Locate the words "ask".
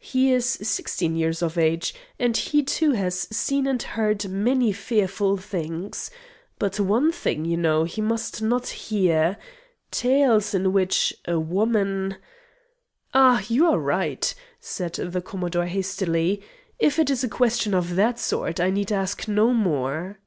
18.90-19.28